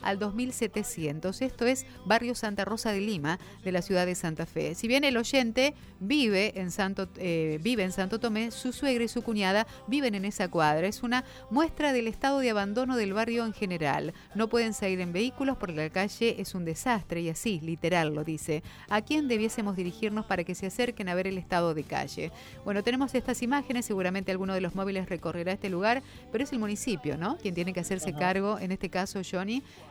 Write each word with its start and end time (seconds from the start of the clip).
al 0.00 0.18
2700. 0.18 1.42
Esto 1.42 1.66
es 1.66 1.84
Barrio 2.06 2.34
Santa 2.34 2.64
Rosa 2.64 2.92
de 2.92 3.02
Lima, 3.02 3.38
de 3.62 3.72
la 3.72 3.82
ciudad 3.82 4.06
de 4.06 4.14
Santa 4.14 4.46
Fe. 4.46 4.74
Si 4.74 4.88
bien 4.88 5.04
el 5.04 5.18
oyente 5.18 5.74
vive 6.00 6.58
en 6.58 6.70
Santo, 6.70 7.10
eh, 7.18 7.58
vive 7.60 7.82
en 7.82 7.92
Santo 7.92 8.18
Tomé, 8.18 8.50
su 8.52 8.72
suegra 8.72 9.04
y 9.04 9.08
su 9.08 9.20
cuñada 9.20 9.66
viven 9.86 10.14
en 10.14 10.24
esa 10.24 10.48
cuadra. 10.48 10.86
Es 10.86 11.02
una 11.02 11.24
muestra 11.50 11.92
del 11.92 12.06
estado 12.06 12.38
de 12.38 12.48
abandono 12.48 12.96
del 12.96 13.12
barrio 13.12 13.44
en 13.44 13.52
general. 13.52 14.14
No 14.34 14.48
pueden 14.48 14.72
salir 14.72 15.02
en 15.02 15.12
vehículos 15.12 15.58
porque 15.58 15.76
la 15.76 15.90
calle 15.90 16.36
es 16.40 16.54
un 16.54 16.64
desastre 16.64 17.20
y 17.20 17.28
así, 17.28 17.60
literal, 17.60 18.14
lo 18.14 18.24
dice. 18.24 18.62
¿A 18.88 19.02
quién 19.02 19.28
debiésemos 19.28 19.76
dirigirnos 19.76 20.24
para 20.24 20.44
que 20.44 20.54
se 20.54 20.68
acerquen 20.68 21.10
a 21.10 21.14
ver 21.14 21.26
el 21.26 21.36
estado 21.36 21.74
de 21.74 21.84
calle? 21.84 22.32
Bueno, 22.64 22.82
tenemos 22.82 23.14
estas 23.14 23.42
imágenes, 23.42 23.84
seguramente 23.84 24.32
alguno 24.32 24.54
de 24.54 24.62
los 24.62 24.74
móviles 24.74 25.06
recorrerá 25.06 25.52
este 25.52 25.68
lugar, 25.68 26.02
pero 26.32 26.44
es 26.44 26.52
el 26.52 26.60
municipio, 26.60 27.18
¿no? 27.18 27.36
Quien 27.36 27.54
tiene 27.54 27.74
que 27.74 27.80
hacerse 27.80 28.14
cargo, 28.14 28.58
en 28.58 28.72
este 28.72 28.88
caso 28.88 29.20
yo 29.20 29.33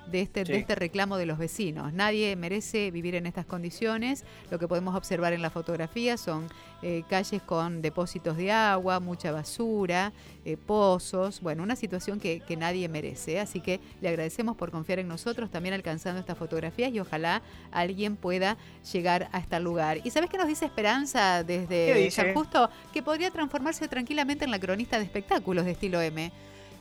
de 0.08 0.22
este, 0.22 0.44
de 0.44 0.58
este 0.58 0.76
reclamo 0.76 1.18
de 1.18 1.26
los 1.26 1.38
vecinos. 1.38 1.94
Nadie 1.94 2.36
merece 2.36 2.92
vivir 2.92 3.16
en 3.16 3.26
estas 3.26 3.46
condiciones. 3.46 4.26
Lo 4.52 4.60
que 4.60 4.68
podemos 4.68 4.96
observar 4.96 5.34
en 5.34 5.42
la 5.42 5.50
fotografía 5.50 6.18
son 6.18 6.48
eh, 6.82 7.04
calles 7.10 7.42
con 7.42 7.82
depósitos 7.82 8.38
de 8.38 8.52
agua, 8.52 9.00
mucha 9.00 9.32
basura, 9.32 10.12
eh, 10.46 10.58
pozos. 10.58 11.42
Bueno, 11.42 11.64
una 11.64 11.76
situación 11.76 12.20
que, 12.20 12.42
que 12.42 12.58
nadie 12.58 12.88
merece. 12.90 13.40
Así 13.40 13.60
que 13.62 13.80
le 14.02 14.10
agradecemos 14.10 14.56
por 14.56 14.72
confiar 14.72 15.00
en 15.00 15.08
nosotros, 15.08 15.50
también 15.50 15.74
alcanzando 15.74 16.20
estas 16.20 16.38
fotografías 16.38 16.92
y 16.94 17.00
ojalá 17.00 17.42
alguien 17.72 18.16
pueda 18.16 18.58
llegar 18.92 19.30
a 19.32 19.40
este 19.40 19.60
lugar. 19.60 20.00
¿Y 20.04 20.10
sabes 20.12 20.30
qué 20.30 20.38
nos 20.38 20.48
dice 20.48 20.66
Esperanza 20.66 21.44
desde 21.44 22.10
San 22.12 22.34
Justo? 22.34 22.70
Que 22.94 23.02
podría 23.02 23.32
transformarse 23.32 23.88
tranquilamente 23.88 24.46
en 24.46 24.52
la 24.52 24.60
cronista 24.60 24.98
de 24.98 25.06
espectáculos 25.06 25.66
de 25.66 25.72
estilo 25.72 26.02
M. 26.02 26.32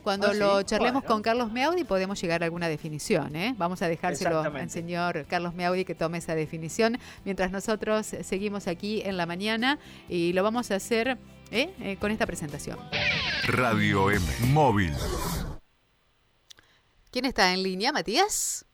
Cuando 0.03 0.29
ah, 0.29 0.35
lo 0.35 0.63
charlemos 0.63 1.05
con 1.05 1.23
Carlos 1.23 1.53
Meaudi 1.53 1.85
podemos 1.85 2.21
llegar 2.21 2.43
a 2.43 2.47
alguna 2.47 2.69
definición. 2.69 3.37
¿eh? 3.37 3.55
Vamos 3.57 3.83
a 3.83 3.89
dejárselo 3.89 4.41
al 4.41 4.71
señor 4.71 5.27
Carlos 5.29 5.55
Meaudi 5.55 5.85
que 5.85 5.95
tome 5.95 6.19
esa 6.19 6.35
definición 6.35 6.99
mientras 7.25 7.53
nosotros 7.53 8.07
seguimos 8.23 8.67
aquí 8.67 9.03
en 9.05 9.17
la 9.17 9.27
mañana 9.27 9.79
y 10.09 10.33
lo 10.33 10.43
vamos 10.43 10.71
a 10.71 10.77
hacer 10.77 11.19
¿eh? 11.53 11.71
Eh, 11.81 11.97
con 12.01 12.11
esta 12.11 12.27
presentación. 12.27 12.79
Radio 13.47 14.11
M, 14.11 14.25
móvil. 14.49 14.93
¿Quién 17.13 17.27
está 17.27 17.53
en 17.53 17.63
línea, 17.63 17.93
Matías? 17.93 18.65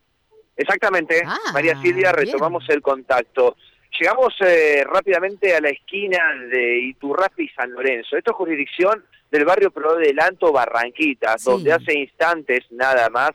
Exactamente, 0.57 1.23
ah, 1.27 1.37
María 1.53 1.81
Silvia, 1.81 2.11
retomamos 2.13 2.65
el 2.69 2.83
contacto. 2.83 3.57
Llegamos 3.99 4.35
eh, 4.41 4.85
rápidamente 4.85 5.55
a 5.55 5.61
la 5.61 5.71
esquina 5.71 6.19
de 6.51 6.79
Iturrapi 6.81 7.45
y 7.45 7.49
San 7.49 7.73
Lorenzo. 7.73 8.17
Esto 8.17 8.31
es 8.31 8.37
jurisdicción 8.37 9.05
del 9.31 9.45
barrio 9.45 9.71
Pro 9.71 9.97
del 9.97 10.19
Anto 10.21 10.53
Barranquitas, 10.53 11.45
donde 11.45 11.73
hace 11.73 11.99
instantes 11.99 12.65
nada 12.71 13.09
más 13.11 13.33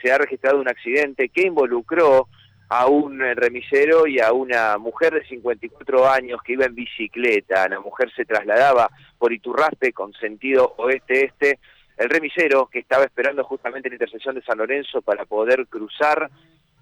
se 0.00 0.10
ha 0.10 0.18
registrado 0.18 0.60
un 0.60 0.68
accidente 0.68 1.28
que 1.28 1.46
involucró 1.46 2.28
a 2.68 2.86
un 2.86 3.20
remisero 3.20 4.06
y 4.06 4.18
a 4.18 4.32
una 4.32 4.76
mujer 4.78 5.14
de 5.14 5.26
54 5.26 6.08
años 6.08 6.40
que 6.42 6.54
iba 6.54 6.64
en 6.64 6.74
bicicleta. 6.74 7.68
La 7.68 7.80
mujer 7.80 8.10
se 8.14 8.24
trasladaba 8.24 8.90
por 9.18 9.32
Iturraspe 9.32 9.92
con 9.92 10.12
sentido 10.14 10.74
oeste-este. 10.78 11.58
El 11.96 12.10
remisero, 12.10 12.66
que 12.66 12.80
estaba 12.80 13.04
esperando 13.04 13.44
justamente 13.44 13.88
la 13.88 13.94
intersección 13.94 14.34
de 14.34 14.42
San 14.42 14.58
Lorenzo 14.58 15.00
para 15.00 15.24
poder 15.24 15.66
cruzar, 15.68 16.28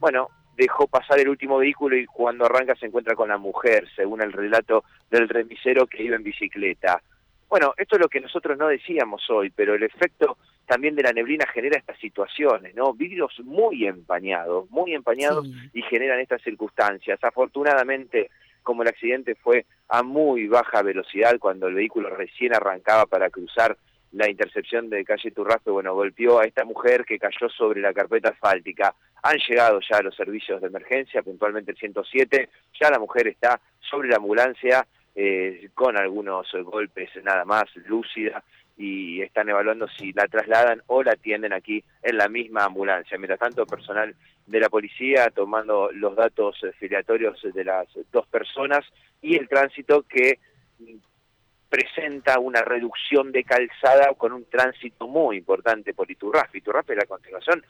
bueno, 0.00 0.28
dejó 0.56 0.86
pasar 0.86 1.18
el 1.20 1.28
último 1.28 1.58
vehículo 1.58 1.96
y 1.96 2.06
cuando 2.06 2.44
arranca 2.44 2.74
se 2.76 2.86
encuentra 2.86 3.14
con 3.14 3.28
la 3.28 3.38
mujer, 3.38 3.88
según 3.94 4.22
el 4.22 4.32
relato 4.32 4.84
del 5.10 5.28
remisero 5.28 5.86
que 5.86 6.02
iba 6.02 6.16
en 6.16 6.22
bicicleta. 6.22 7.02
Bueno, 7.48 7.74
esto 7.76 7.96
es 7.96 8.02
lo 8.02 8.08
que 8.08 8.20
nosotros 8.20 8.58
no 8.58 8.68
decíamos 8.68 9.28
hoy, 9.30 9.50
pero 9.50 9.74
el 9.74 9.82
efecto 9.82 10.38
también 10.66 10.94
de 10.94 11.02
la 11.02 11.12
neblina 11.12 11.46
genera 11.46 11.78
estas 11.78 11.98
situaciones, 11.98 12.74
¿no? 12.74 12.94
Vidrios 12.94 13.38
muy 13.44 13.86
empañados, 13.86 14.68
muy 14.70 14.94
empañados 14.94 15.46
y 15.72 15.82
generan 15.82 16.20
estas 16.20 16.42
circunstancias. 16.42 17.22
Afortunadamente, 17.22 18.30
como 18.62 18.82
el 18.82 18.88
accidente 18.88 19.34
fue 19.34 19.66
a 19.88 20.02
muy 20.02 20.48
baja 20.48 20.82
velocidad 20.82 21.38
cuando 21.38 21.68
el 21.68 21.74
vehículo 21.74 22.10
recién 22.10 22.54
arrancaba 22.54 23.06
para 23.06 23.30
cruzar 23.30 23.76
la 24.12 24.30
intercepción 24.30 24.90
de 24.90 25.04
calle 25.04 25.32
Turraspe, 25.32 25.70
bueno, 25.70 25.94
golpeó 25.94 26.38
a 26.38 26.44
esta 26.44 26.64
mujer 26.64 27.04
que 27.04 27.18
cayó 27.18 27.48
sobre 27.48 27.80
la 27.80 27.92
carpeta 27.92 28.30
asfáltica. 28.30 28.94
Han 29.24 29.38
llegado 29.48 29.80
ya 29.80 30.02
los 30.02 30.14
servicios 30.14 30.60
de 30.60 30.66
emergencia, 30.66 31.22
puntualmente 31.22 31.70
el 31.70 31.78
107, 31.78 32.50
ya 32.78 32.90
la 32.90 32.98
mujer 32.98 33.26
está 33.28 33.58
sobre 33.80 34.08
la 34.10 34.16
ambulancia 34.16 34.86
eh, 35.14 35.70
con 35.72 35.96
algunos 35.96 36.46
golpes 36.62 37.08
nada 37.22 37.46
más, 37.46 37.64
lúcida, 37.86 38.44
y 38.76 39.22
están 39.22 39.48
evaluando 39.48 39.88
si 39.88 40.12
la 40.12 40.28
trasladan 40.28 40.82
o 40.88 41.02
la 41.02 41.12
atienden 41.12 41.54
aquí 41.54 41.82
en 42.02 42.18
la 42.18 42.28
misma 42.28 42.64
ambulancia. 42.64 43.16
Mientras 43.16 43.40
tanto, 43.40 43.64
personal 43.64 44.14
de 44.46 44.60
la 44.60 44.68
policía 44.68 45.30
tomando 45.30 45.90
los 45.92 46.14
datos 46.14 46.60
filiatorios 46.78 47.40
de 47.42 47.64
las 47.64 47.88
dos 48.12 48.26
personas 48.26 48.84
y 49.22 49.36
el 49.36 49.48
tránsito 49.48 50.02
que 50.02 50.38
presenta 51.70 52.38
una 52.38 52.60
reducción 52.60 53.32
de 53.32 53.42
calzada 53.42 54.12
con 54.18 54.34
un 54.34 54.44
tránsito 54.50 55.08
muy 55.08 55.38
importante 55.38 55.94
por 55.94 56.10
Iturraspe. 56.10 56.58
Iturraspe 56.58 56.92
es 56.92 56.98
la 56.98 57.06
continuación 57.06 57.64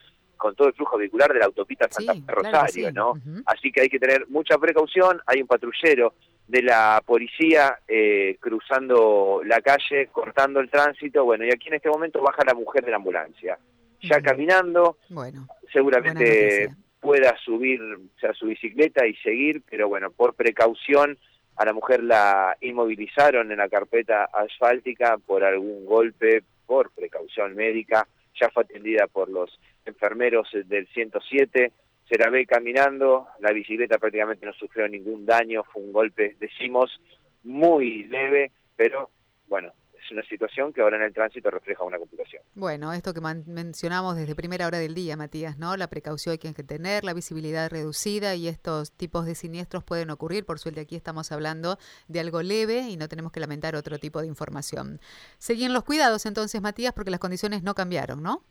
con 0.44 0.54
todo 0.54 0.68
el 0.68 0.74
flujo 0.74 0.98
vehicular 0.98 1.32
de 1.32 1.38
la 1.38 1.46
autopista 1.46 1.88
Santa 1.90 2.30
Rosario, 2.30 2.92
¿no? 2.92 3.14
Así 3.46 3.72
que 3.72 3.80
hay 3.80 3.88
que 3.88 3.98
tener 3.98 4.28
mucha 4.28 4.58
precaución, 4.58 5.18
hay 5.24 5.40
un 5.40 5.46
patrullero 5.46 6.12
de 6.46 6.60
la 6.60 7.02
policía 7.06 7.78
eh, 7.88 8.36
cruzando 8.40 9.40
la 9.42 9.62
calle, 9.62 10.08
cortando 10.12 10.60
el 10.60 10.68
tránsito, 10.68 11.24
bueno, 11.24 11.46
y 11.46 11.50
aquí 11.50 11.68
en 11.68 11.76
este 11.76 11.88
momento 11.88 12.20
baja 12.20 12.42
la 12.44 12.52
mujer 12.52 12.84
de 12.84 12.90
la 12.90 12.98
ambulancia, 12.98 13.58
ya 14.02 14.20
caminando, 14.20 14.98
bueno, 15.08 15.48
seguramente 15.72 16.68
pueda 17.00 17.34
subir 17.42 17.80
a 18.28 18.34
su 18.34 18.44
bicicleta 18.44 19.06
y 19.06 19.14
seguir, 19.16 19.62
pero 19.70 19.88
bueno, 19.88 20.10
por 20.10 20.34
precaución 20.34 21.16
a 21.56 21.64
la 21.64 21.72
mujer 21.72 22.02
la 22.04 22.54
inmovilizaron 22.60 23.50
en 23.50 23.56
la 23.56 23.70
carpeta 23.70 24.24
asfáltica 24.26 25.16
por 25.16 25.42
algún 25.42 25.86
golpe, 25.86 26.42
por 26.66 26.90
precaución 26.90 27.54
médica, 27.54 28.06
ya 28.38 28.50
fue 28.50 28.64
atendida 28.64 29.06
por 29.06 29.30
los 29.30 29.58
enfermeros 29.84 30.48
del 30.52 30.86
107, 30.88 31.72
se 32.08 32.18
la 32.18 32.30
ve 32.30 32.46
caminando, 32.46 33.28
la 33.40 33.52
bicicleta 33.52 33.98
prácticamente 33.98 34.44
no 34.44 34.52
sufrió 34.52 34.88
ningún 34.88 35.24
daño, 35.24 35.64
fue 35.64 35.82
un 35.82 35.92
golpe, 35.92 36.36
decimos, 36.38 37.00
muy 37.42 38.04
leve, 38.04 38.52
pero 38.76 39.10
bueno, 39.46 39.72
es 40.04 40.10
una 40.10 40.22
situación 40.24 40.72
que 40.72 40.82
ahora 40.82 40.96
en 40.96 41.02
el 41.04 41.14
tránsito 41.14 41.50
refleja 41.50 41.82
una 41.82 41.98
complicación. 41.98 42.42
Bueno, 42.54 42.92
esto 42.92 43.14
que 43.14 43.20
mencionamos 43.20 44.16
desde 44.16 44.34
primera 44.34 44.66
hora 44.66 44.78
del 44.78 44.94
día, 44.94 45.16
Matías, 45.16 45.58
¿no? 45.58 45.76
La 45.76 45.88
precaución 45.88 46.36
que 46.36 46.48
hay 46.48 46.54
que 46.54 46.62
tener, 46.62 47.04
la 47.04 47.14
visibilidad 47.14 47.70
reducida 47.70 48.34
y 48.34 48.48
estos 48.48 48.92
tipos 48.92 49.24
de 49.24 49.34
siniestros 49.34 49.82
pueden 49.82 50.10
ocurrir. 50.10 50.44
Por 50.44 50.58
suerte 50.58 50.80
aquí 50.80 50.96
estamos 50.96 51.32
hablando 51.32 51.78
de 52.08 52.20
algo 52.20 52.42
leve 52.42 52.80
y 52.80 52.96
no 52.96 53.08
tenemos 53.08 53.32
que 53.32 53.40
lamentar 53.40 53.76
otro 53.76 53.98
tipo 53.98 54.20
de 54.20 54.26
información. 54.26 55.00
Seguían 55.38 55.72
los 55.72 55.84
cuidados 55.84 56.26
entonces, 56.26 56.60
Matías, 56.60 56.92
porque 56.92 57.10
las 57.10 57.20
condiciones 57.20 57.62
no 57.62 57.74
cambiaron, 57.74 58.22
¿no? 58.22 58.44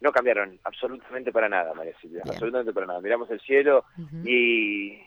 No 0.00 0.12
cambiaron 0.12 0.58
absolutamente 0.64 1.32
para 1.32 1.48
nada, 1.48 1.74
María 1.74 1.94
Silvia, 2.00 2.22
absolutamente 2.26 2.72
para 2.72 2.86
nada. 2.86 3.00
Miramos 3.00 3.30
el 3.30 3.40
cielo 3.40 3.84
y 4.24 4.98